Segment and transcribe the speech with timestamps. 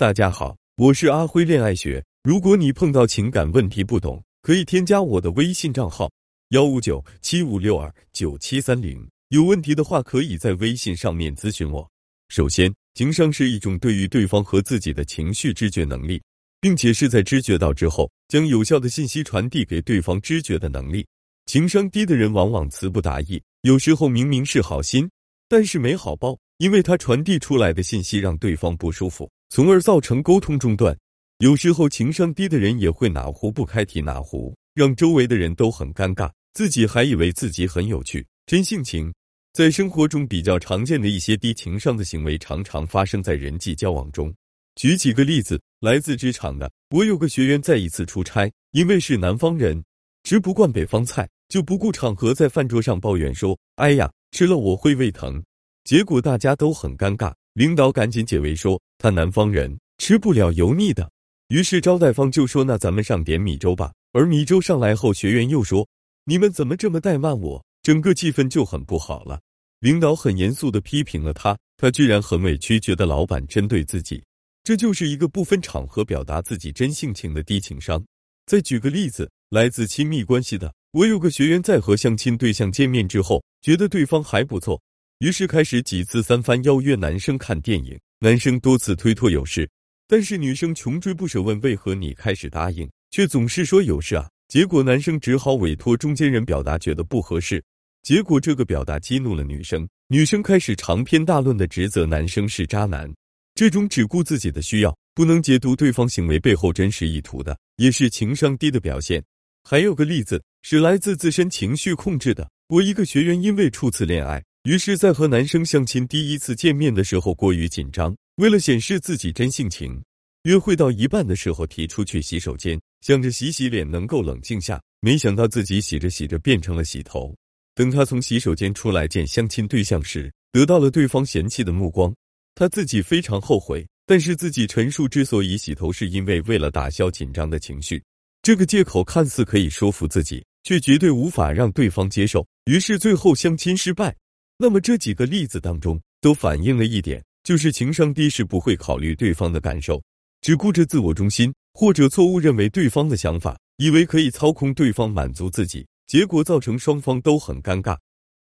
[0.00, 2.02] 大家好，我是阿辉恋爱学。
[2.22, 6.10] 如果你碰到情感问题不懂，可以添加我的微信账号
[6.52, 9.06] 幺五九七五六二九七三零。
[9.28, 11.86] 有问题的话，可以在微信上面咨询我。
[12.30, 16.18] 首先，情商是一种对于对方和自己的情绪知觉能力，
[16.62, 21.06] 并且是在知觉到之后，将有效的信息传递给对方知觉的能力。
[21.44, 25.06] 情商低的人往往词不达意，有时候明明是好心，
[25.46, 29.30] 但是没好报，因为他传递出来的信息让对方不舒服。
[29.50, 30.96] 从而造成沟通中断。
[31.38, 39.12] 有时候情商低的人也会哪壶不开提哪壶，让周围的人都很尴尬，自己还以为自己很有趣、真性情。
[39.52, 44.32] 在生活中比较常见的一些低情商的行为，常常发生在人际交往中。
[44.76, 49.82] 举几个例子，来自职场的，我有个学员在一次出差，因为是南方人，
[50.22, 55.42] 吃不惯北方菜，就不顾场合在饭桌上抱怨说：“哎呀，吃了我会胃疼。”
[55.82, 57.34] 结果大家都很尴尬。
[57.54, 61.10] 领导赶紧解围说他南方人吃不了油腻的，
[61.48, 63.92] 于是招待方就说那咱们上点米粥吧。
[64.12, 65.86] 而米粥上来后，学员又说
[66.24, 69.40] 你们怎么这么怠慢我，整个气氛就很不好了。
[69.80, 74.22] 领导很严肃的批评了他，他居然很委屈，觉得老板针对自己，
[74.62, 78.04] 这就是一个不分场合表达自己真性情的低情商。
[78.46, 84.80] 再举个例子，来自亲密关系的，我有个学员在和相亲对象见面之后，觉得对方还不错。
[85.20, 89.68] 于是开始几次三番邀约男生看电影，男生多次推脱有事，
[90.08, 94.26] 但是女生穷追不舍问为何你开始答应，却总是说有事啊。
[94.48, 97.62] 结果男生只好委托中间人表达觉得不合适，
[98.02, 103.12] 结果这个表达激怒了女生，女生开始长篇大论的指责男生是渣男。
[103.54, 109.22] 这种只顾自己的需要，不能解读对方行为背后真实意图的，也是情商低的表现。
[109.68, 114.42] 还有个例子是来自自身情绪控制的，我一个学员因为初次恋爱。
[114.64, 119.98] 于是，在和男生相亲第一次见面的时候过于紧张，为了显示自己真性情，
[120.42, 127.34] 约会到一半的时候提出去洗手间，想着洗洗脸能够冷静下，没想到自己洗着洗着变成了洗头。
[127.74, 132.14] 等他从洗手间出来见相亲对象时，得到了对方嫌弃的目光，
[132.54, 133.86] 他自己非常后悔。
[134.04, 138.02] 但是自己陈述之所以洗头，是因为为了打消紧张的情绪，
[138.42, 142.46] 这个借口看似可以说服自己，却绝对无法让对方接受。
[142.66, 144.14] 于是最后相亲失败。
[144.62, 150.02] 那么这几个例子当中，都反映了一点，就是情商低是不会考虑对方的感受，
[150.42, 157.96] 只顾着自我中心，或者错误认为对方的想法，以为可以操控对方满足自己，结果造成双方都很尴尬。